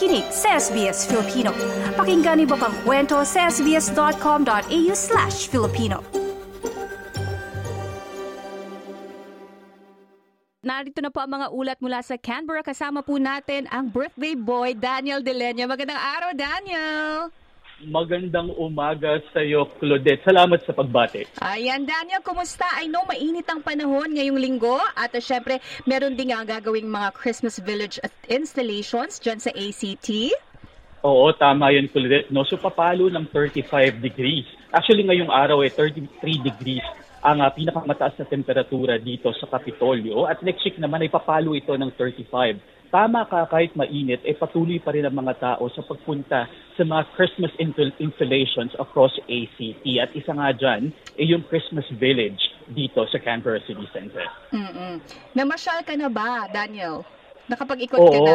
nakikinig 0.00 0.24
sa 0.32 0.56
SBS 0.56 1.04
Filipino. 1.04 1.52
Pakinggan 1.92 2.40
niyo 2.40 2.56
pang 2.56 2.72
kwento 2.88 3.20
sa 3.20 3.52
sbs.com.au 3.52 4.92
slash 4.96 5.44
Filipino. 5.52 6.00
Narito 10.64 11.04
na 11.04 11.12
po 11.12 11.20
ang 11.20 11.36
mga 11.36 11.46
ulat 11.52 11.78
mula 11.84 12.00
sa 12.00 12.16
Canberra. 12.16 12.64
Kasama 12.64 13.04
po 13.04 13.20
natin 13.20 13.68
ang 13.68 13.92
birthday 13.92 14.32
boy, 14.32 14.72
Daniel 14.72 15.20
Delenya. 15.20 15.68
Magandang 15.68 16.00
araw, 16.00 16.32
Daniel! 16.32 17.39
Magandang 17.80 18.52
umaga 18.60 19.24
sa 19.32 19.40
iyo, 19.40 19.64
Claudette. 19.80 20.20
Salamat 20.20 20.60
sa 20.68 20.76
pagbati. 20.76 21.24
Ayan, 21.40 21.88
Daniel, 21.88 22.20
kumusta? 22.20 22.68
I 22.76 22.92
know 22.92 23.08
mainit 23.08 23.48
ang 23.48 23.64
panahon 23.64 24.12
ngayong 24.12 24.36
linggo 24.36 24.76
at 24.92 25.16
uh, 25.16 25.22
syempre 25.22 25.64
meron 25.88 26.12
din 26.12 26.28
nga 26.28 26.44
gagawing 26.44 26.84
mga 26.84 27.08
Christmas 27.16 27.56
Village 27.64 27.96
installations 28.28 29.16
dyan 29.16 29.40
sa 29.40 29.48
ACT. 29.56 30.28
Oo, 31.00 31.32
tama 31.32 31.72
yun, 31.72 31.88
Claudette. 31.88 32.28
No? 32.28 32.44
So, 32.44 32.60
papalo 32.60 33.08
ng 33.08 33.24
35 33.32 33.96
degrees. 34.04 34.44
Actually, 34.76 35.08
ngayong 35.08 35.32
araw 35.32 35.64
eh, 35.64 35.72
33 35.72 36.04
degrees 36.52 36.84
ang 37.24 37.40
uh, 37.40 37.48
pinakamataas 37.48 38.12
na 38.20 38.28
temperatura 38.28 39.00
dito 39.00 39.32
sa 39.40 39.48
Kapitolyo. 39.48 40.28
At 40.28 40.44
next 40.44 40.60
week 40.68 40.76
naman 40.76 41.00
ay 41.00 41.08
papalo 41.08 41.56
ito 41.56 41.72
ng 41.72 41.88
35 41.96 42.60
tama 42.90 43.24
ka 43.30 43.46
kahit 43.46 43.72
mainit, 43.78 44.20
eh 44.26 44.34
patuloy 44.34 44.82
pa 44.82 44.90
rin 44.90 45.06
ang 45.06 45.14
mga 45.14 45.38
tao 45.38 45.64
sa 45.70 45.82
pagpunta 45.86 46.50
sa 46.74 46.82
mga 46.82 47.02
Christmas 47.14 47.54
installations 48.02 48.74
across 48.76 49.14
ACT. 49.30 49.86
At 50.02 50.10
isa 50.12 50.34
nga 50.34 50.50
dyan, 50.50 50.90
eh 51.16 51.26
yung 51.30 51.46
Christmas 51.46 51.86
Village 51.96 52.42
dito 52.70 53.06
sa 53.08 53.18
Canberra 53.22 53.62
City 53.64 53.86
Center. 53.94 54.26
Mm-mm. 54.50 54.98
Namasyal 55.34 55.86
ka 55.86 55.94
na 55.94 56.10
ba, 56.10 56.50
Daniel? 56.50 57.06
Nakapag-ikot 57.50 57.98
Oo, 57.98 58.10
ka 58.10 58.18
na? 58.22 58.34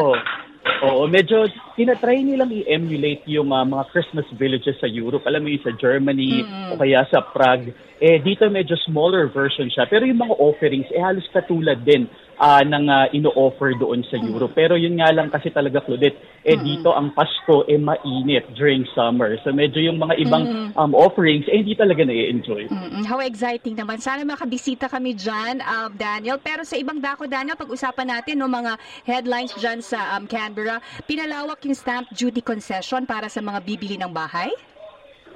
Oo, 0.84 1.08
medyo 1.08 1.48
tinatry 1.80 2.20
nilang 2.26 2.52
i-emulate 2.52 3.24
yung 3.32 3.54
uh, 3.56 3.64
mga 3.64 3.88
Christmas 3.96 4.28
villages 4.36 4.76
sa 4.82 4.90
Europe. 4.90 5.24
Alam 5.24 5.48
mo 5.48 5.50
yung 5.56 5.64
sa 5.64 5.72
Germany 5.78 6.44
mm-hmm. 6.44 6.76
o 6.76 6.80
kaya 6.80 7.08
sa 7.08 7.24
Prague. 7.24 7.72
Eh, 8.04 8.20
dito 8.20 8.44
medyo 8.52 8.76
smaller 8.84 9.32
version 9.32 9.72
siya. 9.72 9.88
Pero 9.88 10.04
yung 10.04 10.20
mga 10.20 10.36
offerings, 10.36 10.90
eh 10.92 11.00
halos 11.00 11.24
katulad 11.32 11.80
din 11.88 12.12
uh, 12.40 12.64
ng 12.64 12.86
uh, 12.88 13.08
ino-offer 13.12 13.76
doon 13.80 14.04
sa 14.08 14.20
Europe. 14.20 14.54
Pero 14.56 14.76
yun 14.76 15.00
nga 15.00 15.12
lang 15.12 15.32
kasi 15.32 15.52
talaga, 15.52 15.84
Claudette, 15.84 16.20
eh 16.46 16.54
mm-hmm. 16.54 16.66
dito 16.66 16.90
ang 16.94 17.12
Pasko 17.16 17.66
eh 17.66 17.80
mainit 17.80 18.46
during 18.54 18.86
summer. 18.94 19.36
So 19.42 19.52
medyo 19.52 19.82
yung 19.82 19.98
mga 19.98 20.16
ibang 20.22 20.44
mm-hmm. 20.46 20.78
um, 20.78 20.92
offerings 20.94 21.48
eh 21.50 21.60
hindi 21.60 21.74
talaga 21.74 22.06
na-enjoy. 22.06 22.70
Mm-hmm. 22.70 23.04
How 23.08 23.20
exciting 23.24 23.76
naman. 23.76 23.98
Sana 24.00 24.22
makabisita 24.22 24.86
kami 24.86 25.18
dyan, 25.18 25.64
um, 25.66 25.92
Daniel. 25.96 26.38
Pero 26.38 26.62
sa 26.62 26.78
ibang 26.78 27.02
dako, 27.02 27.26
Daniel, 27.26 27.58
pag-usapan 27.58 28.20
natin 28.20 28.38
no, 28.40 28.52
mga 28.52 28.78
headlines 29.08 29.54
dyan 29.58 29.82
sa 29.82 30.16
um, 30.16 30.30
Canberra. 30.30 30.78
Pinalawak 31.10 31.64
yung 31.66 31.78
stamp 31.78 32.12
duty 32.14 32.46
concession 32.46 33.10
para 33.10 33.26
sa 33.32 33.42
mga 33.42 33.60
bibili 33.66 33.98
ng 33.98 34.12
bahay? 34.14 34.52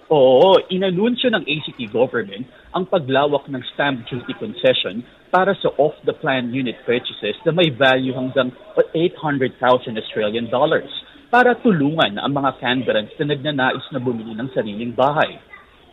Oo, 0.10 0.58
inanunsyo 0.74 1.30
ng 1.30 1.46
ACT 1.46 1.94
government 1.94 2.50
ang 2.74 2.90
paglawak 2.90 3.46
ng 3.46 3.62
stamp 3.78 4.10
duty 4.10 4.34
concession 4.42 5.06
para 5.30 5.54
sa 5.62 5.70
off-the-plan 5.78 6.50
unit 6.50 6.82
purchases 6.82 7.38
na 7.46 7.54
may 7.54 7.70
value 7.70 8.18
hanggang 8.18 8.50
800,000 8.74 9.54
Australian 10.02 10.50
dollars 10.50 10.90
para 11.30 11.54
tulungan 11.62 12.18
ang 12.18 12.34
mga 12.34 12.58
Canberrans 12.58 13.14
na 13.22 13.38
nagnanais 13.38 13.86
na 13.94 14.02
bumili 14.02 14.34
ng 14.34 14.50
sariling 14.50 14.98
bahay. 14.98 15.38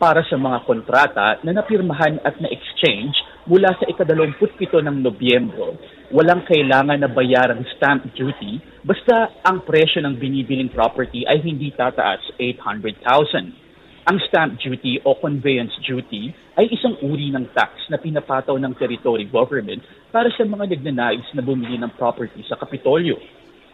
Para 0.01 0.25
sa 0.25 0.33
mga 0.33 0.65
kontrata 0.65 1.37
na 1.45 1.53
napirmahan 1.53 2.17
at 2.25 2.41
na-exchange 2.41 3.13
mula 3.45 3.69
sa 3.77 3.85
ikadalawamputpito 3.85 4.81
ng 4.81 4.97
Nobyembro, 4.97 5.77
walang 6.09 6.41
kailangan 6.41 7.05
na 7.05 7.09
bayarang 7.13 7.61
stamp 7.77 8.09
duty 8.17 8.57
basta 8.81 9.29
ang 9.45 9.61
presyo 9.61 10.01
ng 10.01 10.17
binibiling 10.17 10.73
property 10.73 11.21
ay 11.29 11.37
hindi 11.45 11.69
tataas 11.69 12.33
800,000. 12.41 13.66
Ang 14.07 14.23
stamp 14.23 14.55
duty 14.63 15.03
o 15.03 15.19
conveyance 15.19 15.75
duty 15.83 16.31
ay 16.55 16.71
isang 16.71 16.95
uri 17.03 17.27
ng 17.27 17.51
tax 17.51 17.91
na 17.91 17.99
pinapataw 17.99 18.55
ng 18.55 18.71
territory 18.79 19.27
government 19.27 19.83
para 20.15 20.31
sa 20.31 20.47
mga 20.47 20.79
nagnanais 20.79 21.27
na 21.35 21.43
bumili 21.43 21.75
ng 21.75 21.91
property 21.99 22.39
sa 22.47 22.55
Kapitolyo. 22.55 23.19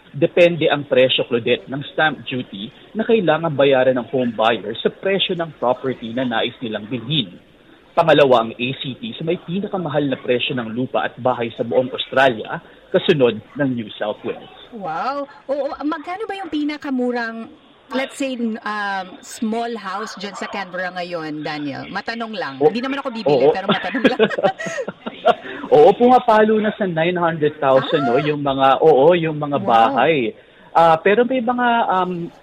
Depende 0.09 0.65
ang 0.73 0.89
presyo, 0.89 1.29
Claudette, 1.29 1.69
ng 1.69 1.85
stamp 1.93 2.25
duty 2.25 2.73
na 2.97 3.05
kailangan 3.05 3.53
bayaran 3.53 3.93
ng 3.93 4.09
home 4.09 4.33
buyer 4.33 4.73
sa 4.81 4.89
presyo 4.89 5.37
ng 5.37 5.53
property 5.61 6.09
na 6.17 6.25
nais 6.25 6.57
nilang 6.65 6.89
bilhin. 6.89 7.37
Pangalawa 7.93 8.49
ang 8.49 8.57
ACT 8.57 9.05
sa 9.13 9.21
may 9.21 9.37
pinakamahal 9.37 10.09
na 10.09 10.17
presyo 10.17 10.57
ng 10.57 10.73
lupa 10.73 11.05
at 11.05 11.13
bahay 11.21 11.53
sa 11.53 11.61
buong 11.61 11.93
Australia, 11.93 12.57
kasunod 12.89 13.37
ng 13.53 13.69
New 13.77 13.89
South 14.01 14.17
Wales. 14.25 14.49
Wow! 14.73 15.29
Oo, 15.45 15.77
magkano 15.85 16.25
ba 16.25 16.33
yung 16.41 16.49
pinakamurang 16.49 17.53
let's 17.93 18.17
say, 18.17 18.35
um, 18.65 19.05
small 19.21 19.71
house 19.77 20.17
dyan 20.17 20.35
sa 20.35 20.49
Canberra 20.49 20.91
ngayon, 20.93 21.45
Daniel? 21.45 21.87
Matanong 21.89 22.33
lang. 22.33 22.53
Oh, 22.59 22.67
Hindi 22.67 22.81
naman 22.81 22.99
ako 23.01 23.09
bibili, 23.13 23.45
oh, 23.47 23.53
pero 23.53 23.65
matanong 23.69 24.03
lang. 24.09 24.19
oo, 25.75 25.89
pumapalo 25.95 26.57
na 26.59 26.73
sa 26.75 26.85
900,000 26.85 27.57
ah. 27.61 27.81
no, 28.01 28.19
yung 28.19 28.41
mga, 28.41 28.67
oo, 28.81 29.13
yung 29.15 29.37
mga 29.37 29.57
wow. 29.61 29.69
bahay. 29.69 30.33
Uh, 30.73 30.97
pero 31.05 31.21
may 31.23 31.39
mga 31.39 31.67
um, 31.85 32.33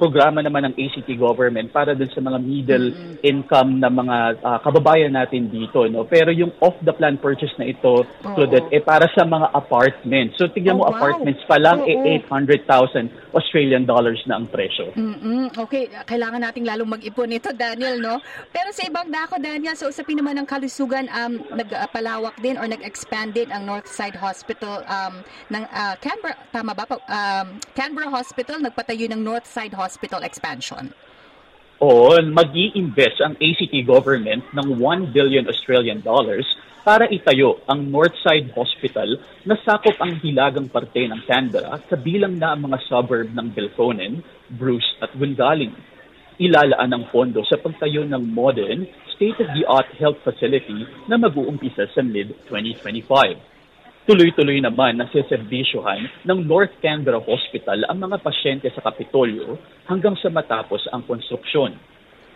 programa 0.00 0.40
naman 0.40 0.72
ng 0.72 0.74
ACT 0.80 1.12
government 1.20 1.68
para 1.68 1.92
dun 1.92 2.08
sa 2.08 2.24
mga 2.24 2.40
middle 2.40 2.88
mm-hmm. 2.96 3.20
income 3.20 3.76
na 3.76 3.92
mga 3.92 4.16
uh, 4.40 4.58
kababayan 4.64 5.12
natin 5.12 5.52
dito 5.52 5.84
no? 5.92 6.08
Pero 6.08 6.32
yung 6.32 6.56
off 6.64 6.72
the 6.80 6.96
plan 6.96 7.20
purchase 7.20 7.52
na 7.60 7.68
ito 7.68 8.08
oh. 8.08 8.32
Claudette 8.32 8.72
eh 8.72 8.80
para 8.80 9.04
sa 9.12 9.28
mga 9.28 9.52
apartments. 9.52 10.40
So 10.40 10.48
tignan 10.48 10.80
oh, 10.80 10.88
mo 10.88 10.88
wow. 10.88 10.96
apartments 10.96 11.44
pa 11.44 11.60
lang 11.60 11.84
oh, 11.84 11.90
eh 11.92 12.24
800,000 12.24 13.36
Australian 13.36 13.84
dollars 13.84 14.24
na 14.24 14.40
ang 14.40 14.48
presyo. 14.48 14.96
Mm 14.96 15.52
okay 15.60 15.92
kailangan 16.08 16.40
nating 16.40 16.64
lalong 16.64 16.96
mag-ipon 16.96 17.28
nito 17.28 17.52
Daniel 17.52 18.00
no? 18.00 18.16
Pero 18.48 18.72
sa 18.72 18.88
ibang 18.88 19.12
dako 19.12 19.36
Daniel 19.36 19.76
sa 19.76 19.84
usapin 19.84 20.16
naman 20.16 20.40
ng 20.40 20.48
kalusugan 20.48 21.04
um 21.12 21.44
nagpalawak 21.52 22.40
din 22.40 22.56
or 22.56 22.64
nag-expand 22.64 23.36
din 23.36 23.52
ang 23.52 23.68
Northside 23.68 24.16
Hospital 24.16 24.80
um 24.88 25.20
ng 25.52 25.62
uh, 25.68 25.94
Canberra 26.00 26.40
tama 26.48 26.72
ba 26.72 26.88
um, 26.88 27.46
Canberra 27.76 28.08
Hospital. 28.08 28.64
Nagpatayo 28.64 29.04
ng 29.12 29.20
Northside 29.20 29.76
Hospital 29.76 29.89
hospital 29.90 30.22
expansion? 30.22 30.94
Oo, 31.82 32.14
mag 32.30 32.54
invest 32.54 33.18
ang 33.18 33.34
ACT 33.34 33.74
government 33.82 34.46
ng 34.54 34.78
1 34.78 35.10
billion 35.10 35.50
Australian 35.50 35.98
dollars 36.06 36.46
para 36.86 37.10
itayo 37.10 37.58
ang 37.66 37.90
Northside 37.90 38.54
Hospital 38.54 39.18
na 39.42 39.58
sakop 39.66 39.98
ang 39.98 40.16
hilagang 40.22 40.70
parte 40.70 41.02
ng 41.02 41.20
Canberra 41.26 41.82
kabilang 41.90 42.38
na 42.38 42.54
ang 42.54 42.70
mga 42.70 42.78
suburb 42.86 43.28
ng 43.34 43.48
Belconnen, 43.52 44.22
Bruce 44.54 44.86
at 45.02 45.10
Gungaling. 45.18 45.74
Ilalaan 46.40 46.92
ang 46.92 47.04
pondo 47.12 47.44
sa 47.44 47.60
pagtayo 47.60 48.04
ng 48.08 48.24
modern, 48.32 48.88
state-of-the-art 49.16 49.92
health 50.00 50.20
facility 50.24 50.88
na 51.04 51.20
mag-uumpisa 51.20 51.84
sa 51.92 52.00
mid-2025. 52.00 53.04
Tuloy-tuloy 54.08 54.64
naman 54.64 54.96
na 54.96 55.04
seserbisyohan 55.12 56.24
ng 56.24 56.48
North 56.48 56.72
Canberra 56.80 57.20
Hospital 57.20 57.84
ang 57.84 58.00
mga 58.00 58.16
pasyente 58.24 58.72
sa 58.72 58.80
Kapitolyo 58.80 59.60
hanggang 59.92 60.16
sa 60.16 60.32
matapos 60.32 60.88
ang 60.88 61.04
konstruksyon. 61.04 61.76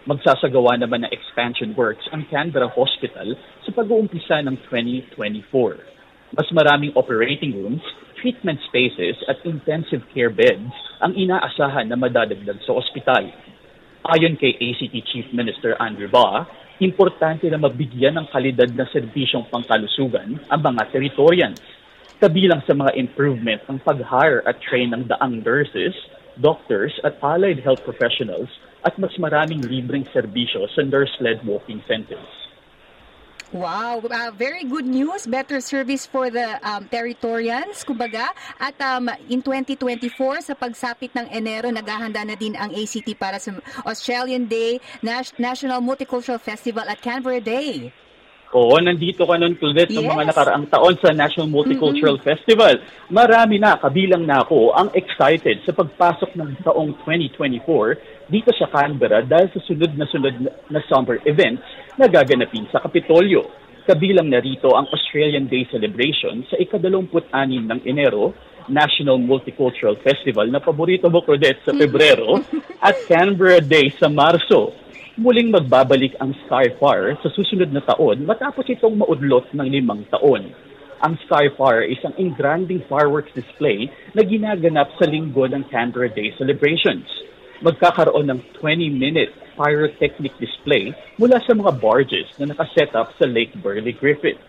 Magsasagawa 0.04 0.76
naman 0.76 1.08
ng 1.08 1.12
expansion 1.16 1.72
works 1.72 2.04
ang 2.12 2.28
Canberra 2.28 2.68
Hospital 2.68 3.32
sa 3.64 3.72
pag-uumpisa 3.72 4.44
ng 4.44 4.60
2024. 4.68 6.36
Mas 6.36 6.48
maraming 6.52 6.92
operating 7.00 7.56
rooms, 7.56 7.80
treatment 8.20 8.60
spaces 8.68 9.16
at 9.24 9.40
intensive 9.48 10.04
care 10.12 10.28
beds 10.28 10.68
ang 11.00 11.16
inaasahan 11.16 11.88
na 11.88 11.96
madadagdag 11.96 12.60
sa 12.68 12.76
ospital. 12.76 13.32
Ayon 14.12 14.36
kay 14.36 14.52
ACT 14.60 15.00
Chief 15.08 15.24
Minister 15.32 15.80
Andrew 15.80 16.12
Ba, 16.12 16.44
importante 16.82 17.46
na 17.46 17.60
mabigyan 17.60 18.18
ng 18.18 18.26
kalidad 18.34 18.70
na 18.74 18.86
serbisyong 18.90 19.46
pangkalusugan 19.46 20.42
ang 20.50 20.60
mga 20.62 20.90
teritorians. 20.90 21.62
Kabilang 22.18 22.62
sa 22.66 22.74
mga 22.74 22.94
improvement 22.98 23.60
ang 23.70 23.78
pag-hire 23.82 24.42
at 24.46 24.58
train 24.62 24.90
ng 24.90 25.06
daang 25.06 25.42
nurses, 25.44 25.94
doctors 26.40 26.94
at 27.06 27.18
allied 27.22 27.62
health 27.62 27.82
professionals 27.86 28.50
at 28.82 28.96
mas 28.98 29.14
maraming 29.22 29.62
libreng 29.62 30.06
serbisyo 30.10 30.66
sa 30.74 30.82
nurse-led 30.82 31.42
walking 31.46 31.82
centers. 31.86 32.43
Wow, 33.52 34.02
uh, 34.02 34.30
very 34.34 34.64
good 34.64 34.86
news. 34.86 35.26
Better 35.26 35.60
service 35.60 36.06
for 36.06 36.30
the 36.30 36.58
um, 36.66 36.88
Territorians, 36.88 37.84
kumbaga. 37.86 38.32
At 38.58 38.74
um, 38.82 39.06
in 39.30 39.42
2024, 39.42 40.50
sa 40.50 40.54
pagsapit 40.58 41.14
ng 41.14 41.30
Enero, 41.30 41.70
naghahanda 41.70 42.26
na 42.26 42.34
din 42.34 42.58
ang 42.58 42.74
ACT 42.74 43.14
para 43.14 43.38
sa 43.38 43.54
Australian 43.86 44.50
Day, 44.50 44.82
Nas- 45.06 45.36
National 45.38 45.78
Multicultural 45.78 46.42
Festival 46.42 46.82
at 46.88 46.98
Canberra 46.98 47.38
Day. 47.38 47.94
Oo, 48.54 48.78
nandito 48.78 49.26
ka 49.26 49.34
nun, 49.34 49.58
Claudette, 49.58 49.90
yes. 49.90 49.98
ng 49.98 50.06
mga 50.14 50.30
nakaraang 50.30 50.70
taon 50.70 50.94
sa 51.02 51.10
National 51.10 51.50
Multicultural 51.50 52.22
mm-hmm. 52.22 52.30
Festival. 52.38 52.78
Marami 53.10 53.58
na, 53.58 53.74
kabilang 53.82 54.22
na 54.22 54.46
ako, 54.46 54.70
ang 54.78 54.94
excited 54.94 55.58
sa 55.66 55.74
pagpasok 55.74 56.38
ng 56.38 56.62
taong 56.62 56.94
2024 57.02 58.30
dito 58.30 58.54
sa 58.54 58.70
Canberra 58.70 59.26
dahil 59.26 59.50
sa 59.50 59.58
sunod 59.58 59.98
na 59.98 60.06
sunod 60.06 60.34
na 60.70 60.80
summer 60.86 61.18
events 61.26 61.66
na 61.98 62.06
gaganapin 62.06 62.70
sa 62.70 62.78
Kapitolyo. 62.78 63.42
Kabilang 63.90 64.30
na 64.30 64.38
rito 64.38 64.70
ang 64.70 64.86
Australian 64.86 65.50
Day 65.50 65.66
celebration 65.74 66.46
sa 66.46 66.54
ikadalawamput-anim 66.54 67.66
ng 67.66 67.80
Enero 67.90 68.38
National 68.70 69.18
Multicultural 69.18 69.98
Festival 69.98 70.46
na 70.46 70.62
paborito 70.62 71.10
mo, 71.10 71.26
Claudette, 71.26 71.58
sa 71.66 71.74
Pebrero 71.82 72.38
at 72.78 72.94
Canberra 73.10 73.58
Day 73.58 73.90
sa 73.98 74.06
Marso. 74.06 74.83
Muling 75.14 75.54
magbabalik 75.54 76.18
ang 76.18 76.34
Skyfire 76.42 77.14
sa 77.22 77.30
susunod 77.30 77.70
na 77.70 77.78
taon 77.86 78.26
matapos 78.26 78.66
itong 78.66 78.98
maudlot 78.98 79.46
ng 79.54 79.62
limang 79.70 80.02
taon. 80.10 80.50
Ang 81.06 81.14
Skyfire 81.22 81.86
is 81.86 82.02
ang 82.02 82.18
engranding 82.18 82.82
fireworks 82.90 83.30
display 83.30 83.86
na 84.10 84.26
ginaganap 84.26 84.90
sa 84.98 85.06
linggo 85.06 85.46
ng 85.46 85.70
Canberra 85.70 86.10
Day 86.10 86.34
celebrations. 86.34 87.06
Magkakaroon 87.62 88.26
ng 88.26 88.58
20-minute 88.58 89.54
pyrotechnic 89.54 90.34
display 90.42 90.90
mula 91.14 91.38
sa 91.46 91.54
mga 91.54 91.78
barges 91.78 92.26
na 92.42 92.50
nakaset 92.50 92.90
up 92.98 93.14
sa 93.14 93.30
Lake 93.30 93.54
Burley 93.62 93.94
Griffith. 93.94 94.42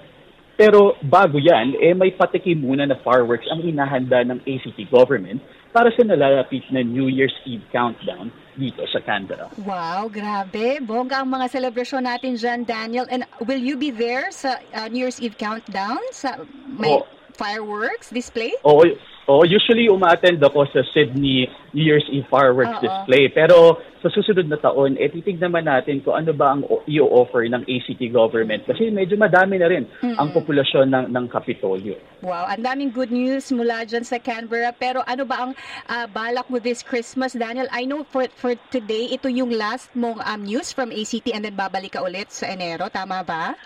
Pero 0.57 0.97
bago 1.05 1.37
yan, 1.37 1.77
eh 1.77 1.93
may 1.93 2.09
patikim 2.09 2.65
muna 2.65 2.89
na 2.89 2.97
fireworks 3.05 3.45
ang 3.53 3.61
inahanda 3.61 4.25
ng 4.25 4.41
ACT 4.41 4.89
government 4.89 5.45
para 5.69 5.93
sa 5.93 6.01
nalalapit 6.01 6.65
na 6.73 6.81
New 6.81 7.05
Year's 7.05 7.37
Eve 7.45 7.69
countdown 7.69 8.33
dito 8.55 8.83
sa 8.89 8.99
Canberra. 9.03 9.51
Wow, 9.61 10.07
grabe. 10.07 10.79
Bongga 10.81 11.23
ang 11.23 11.29
mga 11.31 11.47
celebration 11.51 12.03
natin 12.03 12.39
dyan, 12.39 12.63
Daniel. 12.63 13.05
And 13.11 13.27
will 13.43 13.59
you 13.59 13.75
be 13.75 13.91
there 13.91 14.31
sa 14.31 14.59
uh, 14.73 14.87
New 14.87 15.03
Year's 15.03 15.19
Eve 15.19 15.35
countdown? 15.37 15.99
Sa 16.11 16.43
may 16.65 16.95
Oo. 16.95 17.07
fireworks 17.35 18.09
display? 18.11 18.55
Oo, 18.63 18.83
oo, 19.25 19.41
usually 19.45 19.89
umattend 19.89 20.41
ako 20.41 20.69
sa 20.69 20.81
Sydney 20.93 21.49
New 21.73 21.85
Year's 21.85 22.05
Eve 22.13 22.27
fireworks 22.29 22.77
Oo. 22.79 22.85
display. 22.85 23.27
Pero 23.33 23.81
sa 24.05 24.13
susunod 24.13 24.45
na 24.45 24.61
taon, 24.61 25.01
eh 25.01 25.09
titignan 25.09 25.49
natin 25.49 26.05
kung 26.05 26.13
ano 26.13 26.29
ba 26.29 26.53
ang 26.53 26.61
i-offer 26.85 27.49
ng 27.49 27.65
ACT 27.65 28.01
government. 28.13 28.61
Kasi 28.69 28.93
medyo 28.93 29.17
madami 29.17 29.57
na 29.57 29.65
rin 29.65 29.89
ang 30.21 30.29
populasyon 30.29 30.93
ng, 30.93 31.05
ng 31.09 31.25
Kapitolyo. 31.25 31.97
Wow, 32.21 32.45
ang 32.45 32.61
daming 32.61 32.93
good 32.93 33.09
news 33.09 33.49
mula 33.49 33.81
dyan 33.89 34.05
sa 34.05 34.21
Canberra. 34.21 34.69
Pero 34.77 35.01
ano 35.09 35.25
ba 35.25 35.49
ang 35.49 35.51
ah, 35.89 36.05
balak 36.05 36.45
mo 36.53 36.61
this 36.61 36.85
Christmas, 36.85 37.33
Daniel? 37.33 37.65
I 37.73 37.89
know 37.89 38.05
for, 38.05 38.29
for 38.37 38.53
today, 38.69 39.09
ito 39.09 39.25
yung 39.25 39.49
last 39.49 39.89
mong 39.97 40.21
um, 40.21 40.45
news 40.45 40.69
from 40.69 40.93
ACT 40.93 41.33
and 41.33 41.41
then 41.41 41.57
babalik 41.57 41.97
ka 41.97 42.05
ulit 42.05 42.29
sa 42.29 42.45
Enero. 42.45 42.93
Tama 42.93 43.25
ba? 43.25 43.57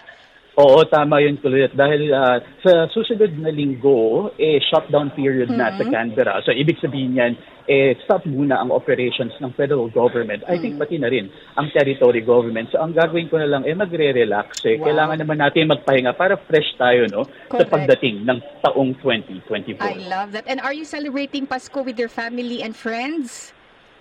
Oo, 0.60 0.84
tama 0.92 1.24
yun, 1.24 1.40
Colette. 1.40 1.72
Dahil 1.72 2.12
ah, 2.12 2.44
sa 2.60 2.92
susunod 2.92 3.32
na 3.40 3.48
linggo, 3.48 4.36
eh, 4.36 4.60
shutdown 4.60 5.16
period 5.16 5.48
na 5.56 5.72
sa 5.80 5.88
Canberra. 5.88 6.44
So, 6.44 6.52
ibig 6.52 6.84
sabihin 6.84 7.16
yan, 7.16 7.40
eh, 7.64 7.96
stop 8.04 8.28
muna 8.28 8.60
ang 8.60 8.68
operations 8.76 9.32
ng 9.40 9.56
federal 9.56 9.88
government. 9.88 10.44
I 10.52 10.60
think 10.60 10.76
pati 10.76 11.00
na 11.00 11.08
rin 11.08 11.32
ang 11.56 11.72
territory 11.72 12.20
government. 12.20 12.76
So, 12.76 12.84
ang 12.84 12.92
gagawin 12.92 13.32
ko 13.32 13.40
na 13.40 13.48
lang, 13.48 13.64
eh, 13.64 13.72
magre-relax. 13.72 14.68
Eh. 14.68 14.76
Wow. 14.76 14.92
Kailangan 14.92 15.18
naman 15.24 15.38
natin 15.40 15.72
magpahinga 15.72 16.12
para 16.20 16.36
fresh 16.36 16.76
tayo, 16.76 17.08
no? 17.08 17.24
Sa 17.48 17.64
Correct. 17.64 17.72
pagdating 17.72 18.28
ng 18.28 18.40
taong 18.60 19.00
2024. 19.00 19.80
I 19.80 19.96
love 20.12 20.36
that. 20.36 20.44
And 20.44 20.60
are 20.60 20.76
you 20.76 20.84
celebrating 20.84 21.48
Pasko 21.48 21.80
with 21.88 21.96
your 21.96 22.12
family 22.12 22.60
and 22.60 22.76
friends? 22.76 23.56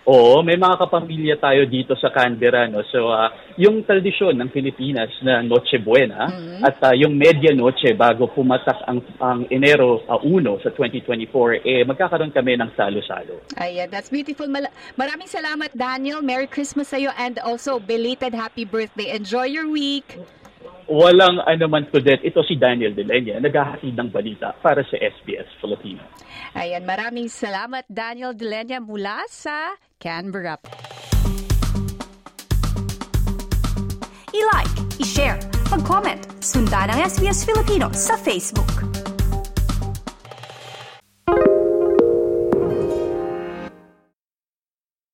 Oo, 0.08 0.40
may 0.40 0.56
mga 0.56 0.80
kapamilya 0.80 1.36
tayo 1.36 1.68
dito 1.68 1.92
sa 2.00 2.08
Canberra. 2.08 2.64
No? 2.64 2.80
So, 2.88 3.12
ah, 3.12 3.28
yung 3.60 3.84
tradisyon 3.84 4.40
ng 4.40 4.48
Pilipinas 4.48 5.12
na 5.20 5.44
Noche 5.44 5.76
Buena 5.76 6.32
at 6.64 6.80
ah, 6.80 6.96
yung 6.96 7.12
Media 7.12 7.52
Noche 7.52 7.92
bago 7.92 8.24
pumatak 8.32 8.88
ang, 8.88 9.04
ang 9.20 9.44
Enero 9.52 10.00
ah, 10.08 10.16
1 10.24 10.64
sa 10.64 10.72
2024, 10.72 11.60
eh, 11.60 11.84
magkakaroon 11.84 12.32
kami 12.32 12.56
ng 12.56 12.72
salo-salo. 12.72 13.44
Ayan, 13.60 13.92
that's 13.92 14.08
beautiful. 14.08 14.48
Mal- 14.48 14.72
Maraming 14.96 15.28
salamat, 15.28 15.76
Daniel. 15.76 16.24
Merry 16.24 16.48
Christmas 16.48 16.88
sa'yo 16.88 17.12
and 17.20 17.36
also 17.44 17.76
belated 17.76 18.32
happy 18.32 18.64
birthday. 18.64 19.12
Enjoy 19.12 19.44
your 19.44 19.68
week. 19.68 20.16
Walang 20.88 21.44
ano 21.44 21.68
man 21.68 21.84
to 21.92 22.00
that. 22.00 22.24
Ito 22.24 22.40
si 22.48 22.56
Daniel 22.56 22.96
De 22.96 23.04
Leña, 23.04 23.36
naghahatid 23.36 23.92
ng 23.92 24.08
balita 24.08 24.56
para 24.64 24.80
sa 24.88 24.96
SBS 24.96 25.44
Filipino. 25.60 26.00
Ayan, 26.56 26.88
maraming 26.88 27.28
salamat, 27.28 27.84
Daniel 27.92 28.32
Delenya 28.32 28.80
mula 28.80 29.20
sa 29.28 29.76
Canberra. 30.00 30.56
I-like, 34.32 34.74
i-share, 34.96 35.36
mag-comment, 35.68 36.24
sundan 36.40 36.88
ang 36.88 37.04
SBS 37.04 37.44
Filipino 37.44 37.92
sa 37.92 38.16
Facebook. 38.16 38.97